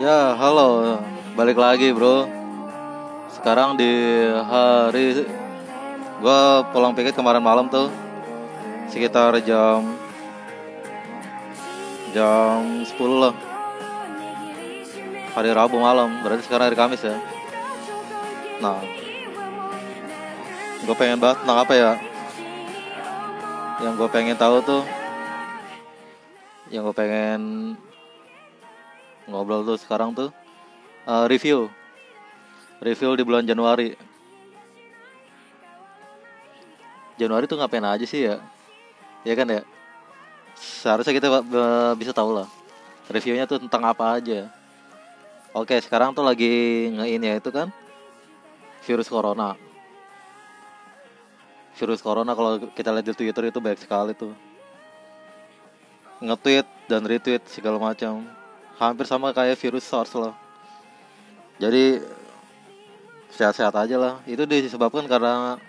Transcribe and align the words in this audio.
Ya, 0.00 0.32
halo. 0.32 0.96
Balik 1.36 1.60
lagi, 1.60 1.92
Bro. 1.92 2.24
Sekarang 3.36 3.76
di 3.76 3.92
hari 4.32 5.28
gua 6.24 6.64
pulang 6.72 6.96
pikir 6.96 7.12
kemarin 7.12 7.44
malam 7.44 7.68
tuh 7.68 7.92
sekitar 8.88 9.36
jam 9.44 9.84
jam 12.16 12.80
10 12.80 12.96
lah. 13.20 13.36
Hari 15.36 15.52
Rabu 15.52 15.76
malam, 15.76 16.24
berarti 16.24 16.48
sekarang 16.48 16.72
hari 16.72 16.80
Kamis 16.80 17.04
ya. 17.04 17.20
Nah, 18.64 18.80
gue 20.80 20.96
pengen 20.96 21.20
bahas 21.20 21.36
tentang 21.44 21.60
apa 21.60 21.76
ya? 21.76 21.92
Yang 23.84 23.92
gue 24.00 24.08
pengen 24.08 24.40
tahu 24.40 24.64
tuh, 24.64 24.80
yang 26.72 26.88
gue 26.88 26.96
pengen 26.96 27.76
ngobrol 29.30 29.62
tuh 29.62 29.78
sekarang 29.78 30.12
tuh. 30.12 30.34
Uh, 31.06 31.24
review. 31.30 31.70
Review 32.82 33.10
di 33.14 33.24
bulan 33.24 33.46
Januari. 33.46 33.94
Januari 37.16 37.44
tuh 37.46 37.60
ngapain 37.60 37.84
aja 37.84 38.04
sih 38.04 38.26
ya? 38.26 38.42
Ya 39.22 39.34
kan 39.36 39.46
ya? 39.48 39.62
Seharusnya 40.56 41.14
kita 41.14 41.28
uh, 41.30 41.92
bisa 41.94 42.10
tahu 42.10 42.36
lah. 42.36 42.48
Reviewnya 43.10 43.46
tuh 43.46 43.60
tentang 43.60 43.84
apa 43.84 44.18
aja. 44.18 44.48
Oke 45.50 45.76
sekarang 45.82 46.14
tuh 46.14 46.22
lagi 46.22 46.88
ngein 46.94 47.22
ya 47.26 47.34
itu 47.36 47.50
kan? 47.50 47.74
Virus 48.86 49.10
corona. 49.10 49.58
Virus 51.76 52.00
corona 52.00 52.32
kalau 52.38 52.70
kita 52.72 52.94
lihat 52.94 53.06
di 53.08 53.14
Twitter 53.18 53.50
itu 53.50 53.58
banyak 53.58 53.80
sekali 53.82 54.12
tuh. 54.14 54.32
Nge-tweet 56.20 56.68
dan 56.86 57.02
retweet 57.04 57.42
segala 57.48 57.80
macam 57.80 58.24
hampir 58.80 59.04
sama 59.04 59.36
kayak 59.36 59.60
virus 59.60 59.84
SARS 59.84 60.16
loh. 60.16 60.32
Jadi 61.60 62.00
sehat-sehat 63.36 63.76
aja 63.76 63.96
lah. 64.00 64.14
Itu 64.24 64.48
disebabkan 64.48 65.04
karena 65.04 65.60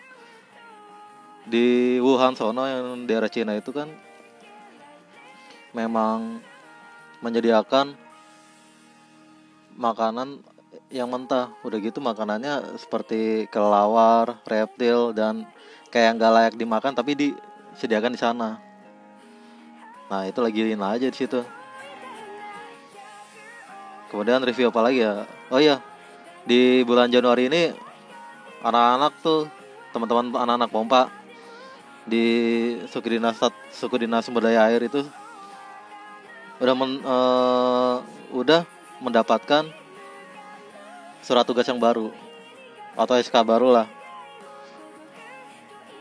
di 1.44 2.00
Wuhan 2.00 2.40
sono 2.40 2.64
yang 2.64 3.04
daerah 3.04 3.28
Cina 3.28 3.60
itu 3.60 3.76
kan 3.76 3.92
memang 5.76 6.40
menyediakan 7.20 7.92
makanan 9.76 10.40
yang 10.88 11.12
mentah. 11.12 11.52
Udah 11.68 11.84
gitu 11.84 12.00
makanannya 12.00 12.80
seperti 12.80 13.52
kelawar, 13.52 14.40
reptil 14.48 15.12
dan 15.12 15.44
kayak 15.92 16.16
nggak 16.16 16.32
layak 16.32 16.56
dimakan 16.56 16.96
tapi 16.96 17.20
disediakan 17.20 18.16
di 18.16 18.20
sana. 18.24 18.56
Nah 20.08 20.24
itu 20.24 20.40
lagi 20.40 20.72
aja 20.72 21.08
di 21.12 21.20
situ 21.20 21.44
kemudian 24.12 24.44
review 24.44 24.68
apa 24.68 24.84
lagi 24.84 25.08
ya? 25.08 25.24
Oh 25.48 25.64
iya 25.64 25.80
di 26.44 26.84
bulan 26.84 27.08
Januari 27.08 27.48
ini 27.48 27.72
anak-anak 28.60 29.14
tuh 29.24 29.48
teman-teman 29.96 30.36
anak-anak 30.36 30.70
pompa 30.70 31.08
di 32.04 32.26
suku 32.92 33.18
dinas 33.18 33.40
suku 33.72 33.96
dinas 34.04 34.26
sumber 34.28 34.50
daya 34.50 34.68
air 34.68 34.84
itu 34.84 35.06
udah 36.62 36.76
men, 36.78 37.02
uh, 37.02 38.04
udah 38.34 38.68
mendapatkan 39.02 39.70
surat 41.26 41.46
tugas 41.46 41.66
yang 41.66 41.82
baru 41.82 42.14
atau 42.94 43.18
SK 43.18 43.34
baru 43.42 43.82
lah. 43.82 43.88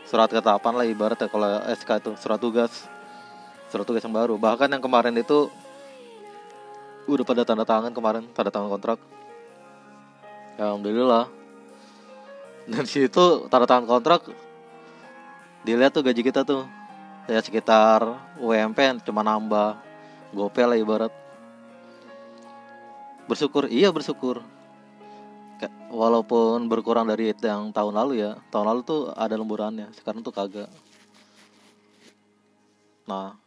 Surat 0.05 0.27
ketetapan 0.27 0.75
lah 0.75 0.85
ibaratnya 0.85 1.31
kalau 1.31 1.47
SK 1.71 1.89
itu 2.03 2.11
surat 2.19 2.37
tugas 2.37 2.85
surat 3.71 3.87
tugas 3.87 4.03
yang 4.03 4.13
baru. 4.13 4.35
Bahkan 4.35 4.69
yang 4.69 4.83
kemarin 4.83 5.15
itu 5.15 5.47
udah 7.09 7.25
pada 7.25 7.41
tanda 7.47 7.65
tangan 7.65 7.93
kemarin 7.93 8.23
tanda 8.33 8.51
tangan 8.53 8.69
kontrak. 8.69 8.99
Ya 10.57 10.69
alhamdulillah. 10.69 11.25
Dan 12.69 12.85
situ 12.85 13.49
tanda 13.49 13.65
tangan 13.65 13.87
kontrak 13.89 14.29
dilihat 15.65 15.93
tuh 15.93 16.05
gaji 16.05 16.21
kita 16.21 16.45
tuh. 16.45 16.65
Ya 17.29 17.41
sekitar 17.41 18.01
UMP 18.41 19.05
cuma 19.05 19.21
nambah 19.21 19.77
gopel 20.33 20.67
lah 20.73 20.77
ibarat. 20.77 21.13
Bersyukur 23.29 23.69
iya 23.69 23.89
bersyukur. 23.93 24.41
Walaupun 25.93 26.65
berkurang 26.65 27.05
dari 27.05 27.29
yang 27.37 27.69
tahun 27.69 27.93
lalu 27.93 28.25
ya 28.25 28.33
tahun 28.49 28.65
lalu 28.65 28.81
tuh 28.81 29.01
ada 29.13 29.37
lemburannya 29.37 29.93
sekarang 29.93 30.25
tuh 30.25 30.33
kagak. 30.33 30.71
Nah 33.05 33.37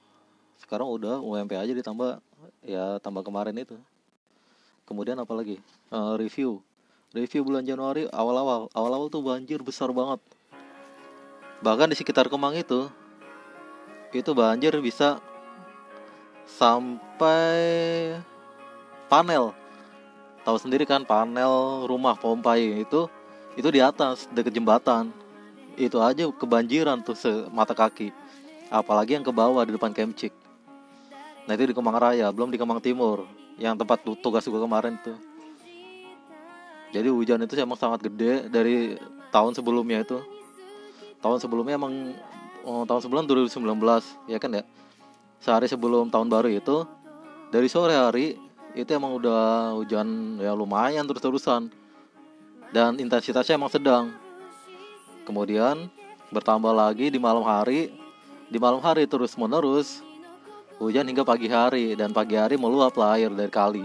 sekarang 0.64 0.88
udah 0.88 1.20
UMP 1.20 1.52
aja 1.60 1.76
ditambah 1.76 2.24
ya 2.64 2.96
tambah 3.04 3.20
kemarin 3.20 3.52
itu. 3.60 3.76
Kemudian 4.88 5.20
apa 5.20 5.36
lagi? 5.36 5.60
Uh, 5.92 6.16
review. 6.16 6.64
Review 7.12 7.44
bulan 7.44 7.68
Januari 7.68 8.08
awal-awal. 8.08 8.72
Awal-awal 8.72 9.12
tuh 9.12 9.20
banjir 9.20 9.60
besar 9.60 9.92
banget. 9.92 10.24
Bahkan 11.60 11.92
di 11.92 11.96
sekitar 12.00 12.32
Kemang 12.32 12.56
itu 12.56 12.88
itu 14.16 14.30
banjir 14.32 14.72
bisa 14.80 15.20
sampai 16.48 18.16
panel. 19.12 19.52
Tahu 20.48 20.56
sendiri 20.56 20.88
kan 20.88 21.04
panel 21.04 21.84
rumah 21.88 22.16
Pompai 22.16 22.84
itu 22.84 23.04
itu 23.52 23.68
di 23.68 23.84
atas 23.84 24.24
deket 24.32 24.56
jembatan. 24.56 25.12
Itu 25.76 26.00
aja 26.00 26.24
kebanjiran 26.24 27.04
tuh 27.04 27.16
semata 27.16 27.76
kaki. 27.76 28.12
Apalagi 28.72 29.20
yang 29.20 29.24
ke 29.24 29.32
bawah 29.32 29.60
di 29.68 29.76
depan 29.76 29.92
Kemcik 29.92 30.43
Nah 31.44 31.52
itu 31.52 31.70
di 31.70 31.74
Kemang 31.76 32.00
Raya, 32.00 32.32
belum 32.32 32.48
di 32.48 32.56
Kemang 32.56 32.80
Timur, 32.80 33.28
yang 33.60 33.76
tempat 33.76 34.00
tugas 34.20 34.44
gue 34.48 34.60
kemarin 34.60 34.96
tuh. 35.04 35.16
Jadi 36.94 37.10
hujan 37.10 37.42
itu 37.42 37.58
emang 37.58 37.76
sangat 37.76 38.06
gede 38.06 38.48
dari 38.48 38.94
tahun 39.34 39.52
sebelumnya 39.52 40.06
itu. 40.06 40.22
Tahun 41.18 41.38
sebelumnya 41.42 41.74
emang 41.74 42.14
oh, 42.62 42.86
tahun 42.86 43.02
sebelum 43.02 43.26
2019 43.26 43.60
ya 44.30 44.38
kan 44.38 44.50
ya. 44.54 44.62
Sehari 45.42 45.66
sebelum 45.68 46.08
tahun 46.08 46.30
baru 46.30 46.48
itu 46.48 46.86
dari 47.50 47.68
sore 47.68 47.98
hari 47.98 48.38
itu 48.72 48.90
emang 48.94 49.18
udah 49.18 49.74
hujan 49.76 50.38
ya 50.40 50.54
lumayan 50.56 51.04
terus-terusan 51.06 51.68
dan 52.70 52.96
intensitasnya 52.96 53.58
emang 53.58 53.70
sedang. 53.74 54.14
Kemudian 55.26 55.90
bertambah 56.30 56.72
lagi 56.72 57.10
di 57.10 57.18
malam 57.18 57.42
hari, 57.42 57.90
di 58.48 58.58
malam 58.62 58.78
hari 58.78 59.04
terus 59.10 59.34
menerus 59.34 60.02
Hujan 60.82 61.06
hingga 61.06 61.22
pagi 61.22 61.46
hari 61.46 61.94
dan 61.94 62.10
pagi 62.10 62.34
hari 62.34 62.58
meluap 62.58 62.98
lah 62.98 63.14
air 63.14 63.30
dari 63.30 63.50
kali. 63.50 63.84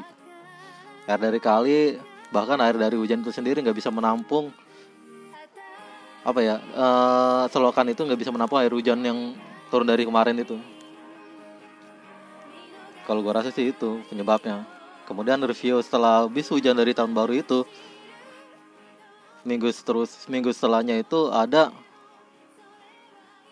Air 1.06 1.22
dari 1.22 1.38
kali 1.38 2.02
bahkan 2.34 2.58
air 2.62 2.78
dari 2.78 2.98
hujan 2.98 3.22
itu 3.22 3.30
sendiri 3.34 3.62
nggak 3.62 3.78
bisa 3.78 3.90
menampung 3.90 4.54
apa 6.22 6.46
ya 6.46 6.62
uh, 6.78 7.50
selokan 7.50 7.90
itu 7.90 8.06
nggak 8.06 8.20
bisa 8.22 8.30
menampung 8.30 8.62
air 8.62 8.70
hujan 8.70 9.02
yang 9.02 9.38
turun 9.70 9.86
dari 9.86 10.06
kemarin 10.06 10.38
itu. 10.42 10.58
Kalau 13.06 13.22
gue 13.26 13.34
rasa 13.34 13.50
sih 13.50 13.74
itu 13.74 14.02
penyebabnya. 14.10 14.66
Kemudian 15.06 15.42
review 15.42 15.82
setelah 15.82 16.26
habis 16.26 16.46
hujan 16.54 16.78
dari 16.78 16.94
tahun 16.94 17.18
baru 17.18 17.34
itu 17.34 17.66
minggu 19.42 19.74
terus 19.82 20.30
minggu 20.30 20.54
setelahnya 20.54 21.02
itu 21.02 21.32
ada 21.34 21.74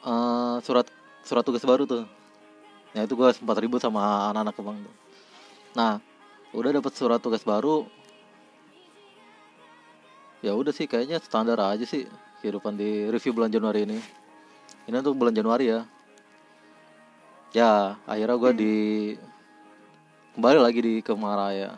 uh, 0.06 0.62
surat 0.62 0.86
surat 1.26 1.42
tugas 1.42 1.66
baru 1.66 1.90
tuh 1.90 2.17
ya 2.98 3.06
itu 3.06 3.14
gue 3.14 3.30
sempat 3.30 3.62
ribut 3.62 3.78
sama 3.78 4.34
anak-anak 4.34 4.58
kemang 4.58 4.78
tuh. 4.82 4.96
Nah 5.78 6.02
udah 6.50 6.82
dapat 6.82 6.90
surat 6.98 7.22
tugas 7.22 7.46
baru. 7.46 7.86
Ya 10.42 10.58
udah 10.58 10.74
sih 10.74 10.90
kayaknya 10.90 11.22
standar 11.22 11.62
aja 11.62 11.86
sih 11.86 12.10
kehidupan 12.42 12.74
di 12.74 13.06
review 13.14 13.38
bulan 13.38 13.54
Januari 13.54 13.86
ini. 13.86 14.02
Ini 14.90 14.98
untuk 14.98 15.14
bulan 15.14 15.38
Januari 15.38 15.70
ya. 15.70 15.86
Ya 17.54 18.02
akhirnya 18.10 18.34
gue 18.34 18.52
di 18.58 18.76
kembali 20.34 20.58
lagi 20.58 20.80
di 20.82 20.94
Kemaraya 21.06 21.78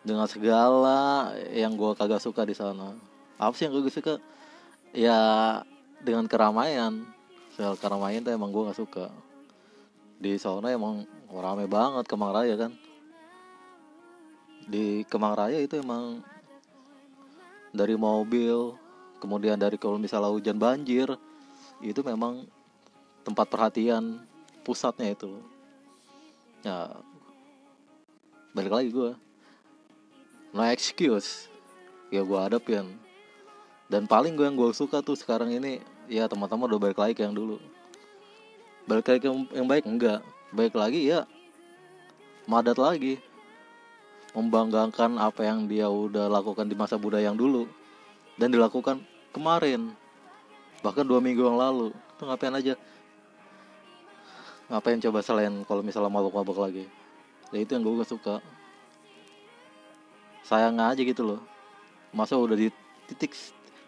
dengan 0.00 0.24
segala 0.24 1.36
yang 1.52 1.76
gue 1.76 1.92
kagak 1.92 2.24
suka 2.24 2.48
di 2.48 2.56
sana. 2.56 2.96
Apa 3.36 3.52
sih 3.52 3.68
yang 3.68 3.76
gue 3.76 3.92
suka? 3.92 4.16
Ya 4.96 5.20
dengan 6.00 6.24
keramaian. 6.24 7.04
Soal 7.52 7.76
keramaian 7.76 8.24
tuh 8.24 8.32
emang 8.32 8.48
gue 8.48 8.72
gak 8.72 8.80
suka 8.80 9.27
di 10.18 10.34
sauna 10.34 10.74
emang 10.74 11.06
rame 11.30 11.70
banget 11.70 12.04
Kemang 12.10 12.34
Raya 12.34 12.58
kan? 12.58 12.72
Di 14.66 15.06
Kemang 15.06 15.38
Raya 15.38 15.62
itu 15.62 15.78
emang 15.78 16.20
dari 17.70 17.94
mobil 17.94 18.74
kemudian 19.22 19.54
dari 19.54 19.78
kalau 19.78 19.94
misalnya 19.94 20.34
hujan 20.34 20.58
banjir 20.58 21.14
itu 21.78 22.00
memang 22.02 22.42
tempat 23.22 23.46
perhatian 23.46 24.18
pusatnya 24.66 25.14
itu. 25.14 25.38
Ya 26.66 26.98
balik 28.50 28.74
lagi 28.74 28.90
gue 28.90 29.14
no 30.50 30.62
excuse. 30.66 31.46
Ya 32.10 32.26
gue 32.26 32.38
hadapin. 32.40 32.90
Dan 33.86 34.10
paling 34.10 34.34
gue 34.34 34.44
yang 34.44 34.58
gue 34.58 34.74
suka 34.74 34.98
tuh 35.00 35.14
sekarang 35.14 35.54
ini 35.54 35.78
ya 36.10 36.26
teman-teman 36.26 36.66
udah 36.74 36.80
balik 36.90 36.98
lagi 36.98 37.14
ke 37.14 37.22
yang 37.22 37.36
dulu 37.36 37.62
balik 38.88 39.06
lagi 39.12 39.28
yang 39.28 39.68
baik? 39.68 39.84
Enggak. 39.84 40.24
Baik 40.48 40.72
lagi 40.72 41.12
ya. 41.12 41.28
Madat 42.48 42.80
lagi. 42.80 43.20
Membanggakan 44.32 45.20
apa 45.20 45.44
yang 45.44 45.68
dia 45.68 45.92
udah 45.92 46.32
lakukan 46.32 46.64
di 46.64 46.72
masa 46.72 46.96
muda 46.96 47.20
yang 47.20 47.36
dulu 47.36 47.68
dan 48.40 48.48
dilakukan 48.48 49.04
kemarin. 49.36 49.92
Bahkan 50.80 51.04
dua 51.04 51.20
minggu 51.20 51.44
yang 51.44 51.60
lalu. 51.60 51.92
Itu 52.16 52.24
ngapain 52.24 52.54
aja? 52.56 52.74
Ngapain 54.72 55.00
coba 55.04 55.20
selain 55.20 55.52
kalau 55.68 55.84
misalnya 55.84 56.08
mabuk-mabuk 56.08 56.56
lagi? 56.56 56.88
Ya 57.52 57.60
itu 57.60 57.76
yang 57.76 57.84
gue 57.84 58.00
gak 58.00 58.08
suka. 58.08 58.40
Sayang 60.48 60.80
aja 60.80 61.00
gitu 61.00 61.24
loh. 61.24 61.40
Masa 62.12 62.40
udah 62.40 62.56
di 62.56 62.72
titik 63.08 63.36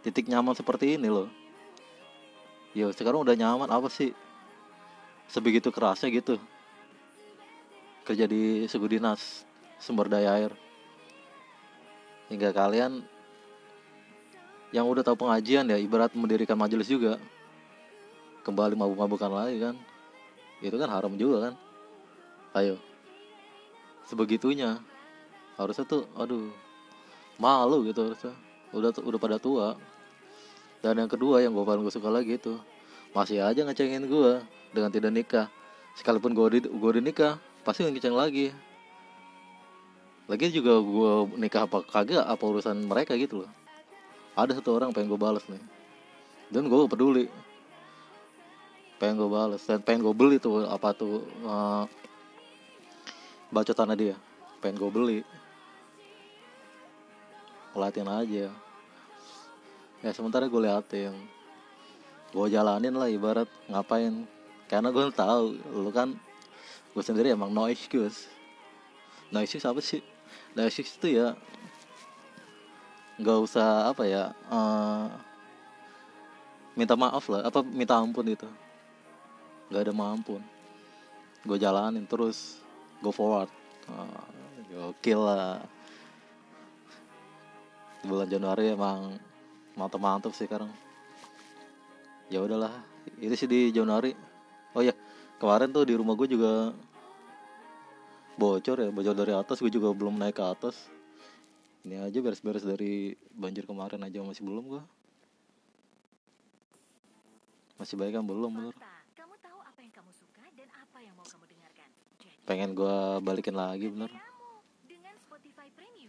titik 0.05 0.29
nyaman 0.29 0.53
seperti 0.53 1.01
ini 1.01 1.09
loh? 1.09 1.29
Ya 2.77 2.89
sekarang 2.93 3.25
udah 3.25 3.37
nyaman. 3.37 3.69
Apa 3.69 3.89
sih 3.89 4.13
sebegitu 5.31 5.71
kerasnya 5.71 6.11
gitu. 6.11 6.37
Kerja 8.03 8.27
di 8.27 8.67
suku 8.67 8.99
dinas 8.99 9.47
sumber 9.79 10.11
daya 10.11 10.35
air. 10.35 10.53
Hingga 12.27 12.51
kalian 12.51 13.03
yang 14.71 14.87
udah 14.87 15.03
tahu 15.03 15.27
pengajian 15.27 15.67
ya 15.67 15.79
ibarat 15.79 16.15
mendirikan 16.15 16.55
majelis 16.55 16.87
juga 16.87 17.19
kembali 18.43 18.75
mabuk-mabukan 18.75 19.31
lagi 19.31 19.57
kan. 19.63 19.75
Itu 20.59 20.77
kan 20.77 20.91
haram 20.91 21.15
juga 21.15 21.51
kan. 21.51 21.55
Ayo. 22.59 22.77
Sebegitunya. 24.11 24.83
Harusnya 25.55 25.87
tuh 25.87 26.11
aduh 26.19 26.51
malu 27.39 27.87
gitu 27.87 28.11
harusnya. 28.11 28.35
Udah 28.75 28.91
udah 28.99 29.21
pada 29.23 29.39
tua. 29.39 29.79
Dan 30.81 30.97
yang 30.99 31.11
kedua 31.11 31.45
yang 31.45 31.53
gue 31.53 31.63
paling 31.63 31.85
gue 31.85 31.93
suka 31.93 32.09
lagi 32.09 32.41
itu 32.41 32.57
masih 33.13 33.43
aja 33.43 33.67
ngecengin 33.67 34.07
gue 34.07 34.41
dengan 34.71 34.91
tidak 34.91 35.13
nikah. 35.15 35.47
Sekalipun 35.99 36.33
gue 36.33 36.47
di 36.57 36.59
gue 36.71 36.89
udah 36.97 37.03
nikah 37.03 37.35
pasti 37.67 37.85
ngeceng 37.85 38.15
lagi. 38.15 38.55
Lagi 40.31 40.47
juga 40.55 40.79
gue 40.79 41.13
nikah 41.43 41.67
apa 41.67 41.83
kagak 41.83 42.23
apa 42.23 42.45
urusan 42.47 42.87
mereka 42.87 43.19
gitu 43.19 43.43
loh. 43.45 43.51
Ada 44.39 44.63
satu 44.63 44.79
orang 44.79 44.95
pengen 44.95 45.11
gue 45.11 45.21
balas 45.21 45.43
nih. 45.51 45.61
Dan 46.55 46.71
gue 46.71 46.87
peduli. 46.87 47.27
Pengen 49.03 49.19
gue 49.19 49.31
balas 49.31 49.63
dan 49.67 49.83
pengen 49.83 50.07
gue 50.07 50.15
beli 50.15 50.37
tuh 50.39 50.63
apa 50.71 50.95
tuh 50.95 51.27
uh, 51.43 51.85
bacotannya 53.51 53.97
dia. 53.99 54.17
Pengen 54.63 54.79
gue 54.79 54.91
beli. 54.91 55.19
Ngeliatin 57.75 58.07
aja. 58.07 58.47
Ya 60.01 60.11
sementara 60.15 60.47
gue 60.47 60.61
liatin. 60.63 61.13
Gue 62.31 62.47
jalanin 62.49 62.95
lah 62.95 63.11
ibarat. 63.11 63.51
Ngapain 63.67 64.31
karena 64.71 64.95
gue 64.95 65.11
tahu 65.11 65.59
lu 65.75 65.91
kan 65.91 66.15
gue 66.95 67.03
sendiri 67.03 67.35
emang 67.35 67.51
no 67.51 67.67
excuse 67.67 68.31
no 69.35 69.43
excuse 69.43 69.67
apa 69.67 69.83
sih? 69.83 69.99
No 70.55 70.63
excuse 70.63 70.95
itu 70.95 71.19
ya 71.19 71.35
nggak 73.19 73.39
usah 73.43 73.91
apa 73.91 74.07
ya 74.07 74.33
uh, 74.49 75.11
minta 76.79 76.95
maaf 76.95 77.27
lah 77.29 77.45
apa 77.45 77.61
minta 77.67 77.99
ampun 77.99 78.25
itu 78.31 78.49
nggak 79.69 79.91
ada 79.91 79.95
mampun 79.95 80.41
gue 81.45 81.57
jalanin 81.57 82.05
terus 82.05 82.61
go 83.01 83.09
forward. 83.09 83.49
Uh, 83.89 84.25
gokil 84.71 85.21
lah. 85.25 85.65
Bulan 88.01 88.29
Januari 88.29 88.73
emang 88.73 89.21
mantap-mantap 89.77 90.33
sih 90.33 90.49
sekarang. 90.49 90.73
Ya 92.33 92.41
udahlah 92.41 92.73
itu 93.21 93.35
sih 93.37 93.49
di 93.49 93.73
Januari 93.73 94.13
oh 94.75 94.83
ya 94.83 94.95
kemarin 95.43 95.73
tuh 95.75 95.83
di 95.83 95.95
rumah 95.99 96.15
gue 96.15 96.29
juga 96.31 96.71
bocor 98.39 98.77
ya 98.81 98.89
bocor 98.89 99.15
dari 99.17 99.33
atas 99.35 99.61
gue 99.61 99.73
juga 99.73 99.93
belum 99.93 100.17
naik 100.17 100.37
ke 100.39 100.45
atas. 100.45 100.77
Ini 101.81 102.05
aja 102.05 102.19
beres-beres 102.21 102.61
dari 102.61 103.17
banjir 103.33 103.65
kemarin 103.65 104.05
aja 104.05 104.21
masih 104.21 104.45
belum 104.45 104.65
gue 104.69 104.83
masih 107.81 107.97
baik 107.97 108.21
kan? 108.21 108.25
Belum 108.29 108.53
bener. 108.53 108.77
Pengen 112.45 112.77
gue 112.77 112.97
balikin 113.25 113.57
lagi 113.57 113.89
bener. 113.89 114.13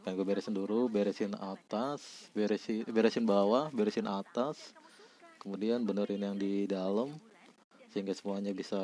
pengen 0.01 0.17
gue 0.17 0.25
beresin 0.25 0.57
dulu 0.57 0.89
beresin 0.89 1.29
atas 1.37 2.25
beresin 2.33 2.81
beresin 2.89 3.21
bawah 3.21 3.69
beresin 3.69 4.09
atas. 4.09 4.73
kemudian 5.37 5.85
benerin 5.85 6.21
yang 6.21 6.37
di 6.37 6.65
dalam 6.65 7.21
sehingga 7.91 8.15
semuanya 8.15 8.55
bisa 8.55 8.79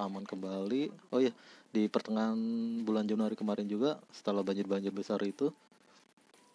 aman 0.00 0.24
kembali. 0.24 0.88
Oh 1.12 1.20
ya 1.20 1.30
di 1.70 1.86
pertengahan 1.92 2.36
bulan 2.82 3.04
Januari 3.04 3.36
kemarin 3.36 3.68
juga 3.68 4.00
setelah 4.08 4.40
banjir-banjir 4.40 4.90
besar 4.90 5.20
itu 5.22 5.52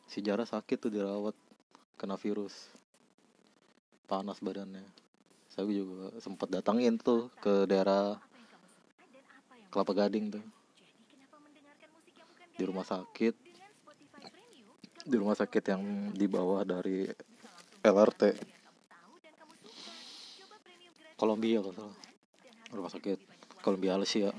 si 0.10 0.20
Jara 0.26 0.44
sakit 0.44 0.78
tuh 0.82 0.92
dirawat 0.92 1.38
kena 1.96 2.18
virus. 2.18 2.74
Panas 4.10 4.42
badannya. 4.44 4.84
Saya 5.54 5.70
juga 5.72 6.12
sempat 6.20 6.52
datangin 6.52 7.00
tuh 7.00 7.32
ke 7.40 7.64
daerah 7.70 8.20
Kelapa 9.72 9.96
Gading 9.96 10.36
tuh. 10.36 10.44
Di 12.60 12.64
rumah 12.68 12.84
sakit. 12.84 13.36
Di 15.02 15.16
rumah 15.16 15.38
sakit 15.38 15.64
yang 15.72 16.12
di 16.12 16.28
bawah 16.28 16.68
dari 16.68 17.08
LRT 17.82 18.61
Kolombia 21.22 21.62
kalau 21.62 21.94
rumah 22.74 22.90
sakit 22.90 23.22
Kolombia 23.62 23.94
Asia 24.02 24.34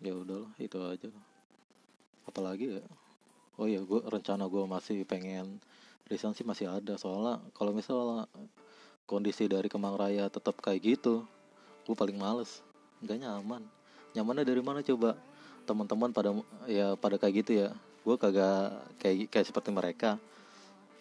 ya. 0.00 0.12
Udahlah 0.16 0.48
itu 0.56 0.80
aja. 0.80 1.12
Apalagi 2.24 2.80
ya? 2.80 2.84
Oh 3.60 3.68
ya 3.68 3.84
gue 3.84 4.00
rencana 4.08 4.48
gue 4.48 4.64
masih 4.64 5.04
pengen 5.04 5.60
sih 6.08 6.48
masih 6.48 6.72
ada. 6.72 6.96
Soalnya 6.96 7.44
kalau 7.52 7.76
misalnya 7.76 8.24
kondisi 9.04 9.52
dari 9.52 9.68
Kemang 9.68 10.00
Raya 10.00 10.32
tetap 10.32 10.64
kayak 10.64 10.96
gitu 10.96 11.28
gue 11.84 11.92
paling 11.92 12.16
males. 12.16 12.64
Nggak 13.04 13.20
nyaman. 13.20 13.68
Nyamannya 14.16 14.48
dari 14.48 14.64
mana 14.64 14.80
coba? 14.80 15.12
Teman-teman 15.68 16.16
pada 16.16 16.32
ya 16.64 16.96
pada 16.96 17.20
kayak 17.20 17.44
gitu 17.44 17.52
ya. 17.68 17.68
Gue 18.00 18.16
kagak 18.16 18.96
kayak 18.96 19.28
kayak 19.28 19.44
seperti 19.44 19.68
mereka. 19.76 20.16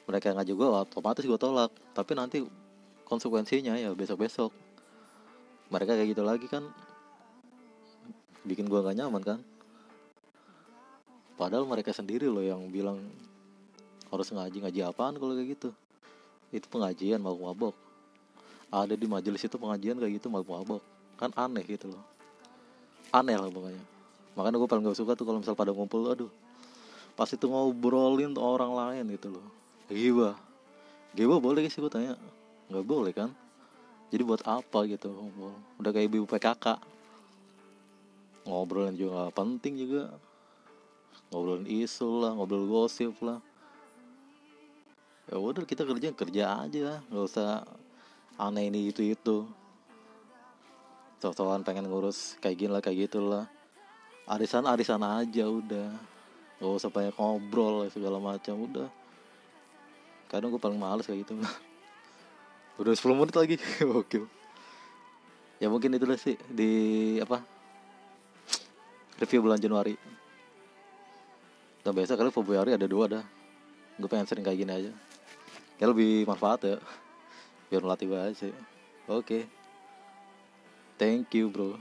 Mereka 0.03 0.35
ngaju 0.35 0.51
gue 0.51 0.67
otomatis 0.83 1.23
gue 1.23 1.39
tolak. 1.39 1.71
Tapi 1.95 2.11
nanti 2.11 2.64
konsekuensinya 3.05 3.77
ya 3.77 3.93
besok-besok. 3.93 4.51
Mereka 5.69 5.97
kayak 5.97 6.09
gitu 6.13 6.23
lagi 6.25 6.45
kan. 6.49 6.65
Bikin 8.45 8.69
gua 8.69 8.85
gak 8.85 8.97
nyaman 9.01 9.23
kan. 9.25 9.39
Padahal 11.35 11.65
mereka 11.65 11.91
sendiri 11.93 12.29
loh 12.29 12.45
yang 12.45 12.61
bilang 12.69 13.01
harus 14.13 14.29
ngaji 14.29 14.61
ngaji 14.61 14.79
apaan 14.85 15.17
kalau 15.17 15.33
kayak 15.33 15.57
gitu. 15.57 15.69
Itu 16.53 16.69
pengajian 16.69 17.19
mau 17.21 17.35
mabok 17.35 17.73
ada 18.73 18.91
di 18.97 19.07
majelis 19.07 19.39
itu 19.39 19.55
pengajian 19.55 19.95
kayak 19.95 20.19
gitu 20.19 20.27
mau 20.27 20.43
mabok 20.43 20.83
kan 21.15 21.31
aneh 21.39 21.63
gitu 21.63 21.87
loh. 21.91 22.03
Aneh 23.15 23.39
lah 23.39 23.47
pokoknya. 23.47 23.83
Makanya 24.35 24.57
gue 24.59 24.69
paling 24.69 24.83
gak 24.83 24.99
suka 24.99 25.15
tuh 25.15 25.23
kalau 25.23 25.39
misal 25.39 25.55
pada 25.55 25.71
ngumpul 25.71 26.11
aduh 26.11 26.31
pas 27.15 27.31
itu 27.31 27.47
ngobrolin 27.47 28.35
orang 28.35 28.75
lain 28.75 29.05
gitu 29.15 29.31
loh. 29.31 29.45
Giba 29.87 30.35
giba 31.15 31.39
boleh 31.39 31.63
sih 31.71 31.79
gue 31.79 31.87
tanya 31.87 32.19
nggak 32.69 32.85
boleh 32.85 33.13
kan? 33.13 33.29
Jadi 34.09 34.21
buat 34.21 34.41
apa 34.45 34.85
gitu 34.85 35.11
udah 35.81 35.91
kayak 35.91 36.07
ibu 36.07 36.29
PKK 36.29 36.95
ngobrolin 38.45 38.95
juga 38.95 39.33
penting 39.33 39.73
juga. 39.75 40.13
Ngobrolin 41.33 41.65
isu 41.65 42.21
lah 42.21 42.31
ngobrol 42.37 42.69
gosip 42.69 43.17
lah. 43.25 43.41
Ya 45.25 45.41
udah 45.41 45.65
kita 45.65 45.83
kerja 45.83 46.13
kerja 46.13 46.43
aja. 46.63 47.01
Nggak 47.09 47.25
usah 47.25 47.65
aneh 48.37 48.69
ini 48.69 48.93
itu 48.93 49.01
itu. 49.01 49.49
Soal 51.17 51.65
pengen 51.65 51.89
ngurus 51.89 52.37
kayak 52.37 52.57
gini 52.61 52.69
lah 52.69 52.85
kayak 52.85 53.09
gitu 53.09 53.25
lah. 53.25 53.49
Arisan 54.29 54.69
arisan 54.69 55.01
aja 55.01 55.49
udah. 55.49 55.89
Gak 56.61 56.71
usah 56.71 56.93
banyak 56.93 57.17
ngobrol 57.17 57.89
segala 57.89 58.21
macam 58.21 58.61
udah. 58.69 58.87
Kadang 60.29 60.53
gue 60.53 60.61
paling 60.61 60.77
males 60.77 61.05
kayak 61.05 61.25
gitu 61.25 61.35
udah 62.81 62.93
10 62.93 63.19
menit 63.19 63.35
lagi. 63.35 63.55
Oke 64.01 64.45
ya 65.59 65.71
mungkin 65.71 65.95
itulah 65.95 66.19
sih 66.19 66.35
di 66.51 66.71
apa 67.23 67.39
review 69.19 69.47
bulan 69.47 69.59
Januari. 69.59 69.95
Dan 71.85 71.93
biasa 71.93 72.17
kali 72.17 72.33
Februari 72.33 72.73
ada 72.73 72.89
dua 72.89 73.05
dah. 73.05 73.25
Gue 73.95 74.09
pengen 74.09 74.25
sering 74.25 74.43
kayak 74.43 74.57
gini 74.57 74.73
aja. 74.73 74.91
Ya 75.77 75.85
lebih 75.85 76.25
manfaat 76.25 76.65
ya. 76.65 76.77
Biar 77.69 77.85
melatih 77.85 78.09
bahasa 78.09 78.49
oke. 79.05 79.21
Okay. 79.21 79.43
thank 80.97 81.29
you 81.35 81.51
bro 81.51 81.77